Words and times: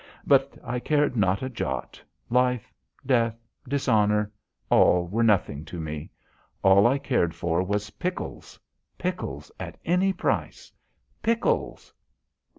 But 0.25 0.57
I 0.63 0.79
cared 0.79 1.15
not 1.15 1.43
a 1.43 1.49
jot. 1.51 2.01
Life, 2.31 2.73
death, 3.05 3.37
dishonour 3.67 4.31
all 4.67 5.05
were 5.05 5.21
nothing 5.21 5.63
to 5.65 5.79
me. 5.79 6.09
All 6.63 6.87
I 6.87 6.97
cared 6.97 7.35
for 7.35 7.61
was 7.61 7.91
pickles. 7.91 8.59
Pickles 8.97 9.51
at 9.59 9.77
any 9.85 10.11
price! 10.11 10.71
_Pickles!! 11.23 11.93